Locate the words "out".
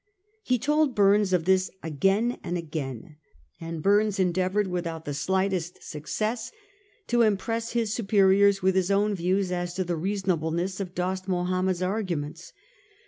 4.87-5.05